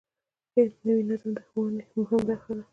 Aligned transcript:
نوی 0.87 1.01
نظم 1.09 1.31
د 1.35 1.39
ښوونې 1.47 1.81
مهمه 1.97 2.21
برخه 2.27 2.51
ده 2.57 2.63